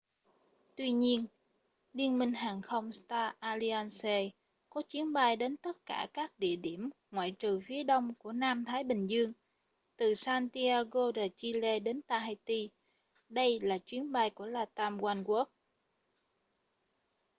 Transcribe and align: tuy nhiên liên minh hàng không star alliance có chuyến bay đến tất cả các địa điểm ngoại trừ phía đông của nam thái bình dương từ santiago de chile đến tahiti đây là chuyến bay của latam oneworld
tuy 0.75 0.91
nhiên 0.91 1.25
liên 1.93 2.17
minh 2.19 2.31
hàng 2.33 2.61
không 2.61 2.91
star 2.91 3.33
alliance 3.39 4.29
có 4.69 4.81
chuyến 4.89 5.13
bay 5.13 5.35
đến 5.35 5.57
tất 5.57 5.85
cả 5.85 6.07
các 6.13 6.39
địa 6.39 6.55
điểm 6.55 6.89
ngoại 7.11 7.31
trừ 7.39 7.59
phía 7.63 7.83
đông 7.83 8.13
của 8.15 8.31
nam 8.31 8.65
thái 8.65 8.83
bình 8.83 9.07
dương 9.07 9.31
từ 9.97 10.13
santiago 10.15 11.11
de 11.15 11.29
chile 11.35 11.79
đến 11.79 12.01
tahiti 12.01 12.69
đây 13.29 13.59
là 13.59 13.77
chuyến 13.77 14.11
bay 14.11 14.29
của 14.29 14.45
latam 14.45 14.97
oneworld 14.97 15.45